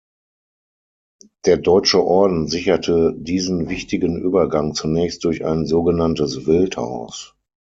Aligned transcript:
Der 1.45 1.57
deutsche 1.57 2.03
Orden 2.03 2.47
sicherte 2.47 3.13
diesen 3.15 3.69
wichtigen 3.69 4.19
Übergang 4.19 4.73
zunächst 4.73 5.23
durch 5.25 5.45
ein 5.45 5.67
sogenanntes 5.67 6.47
Wildhaus. 6.47 7.35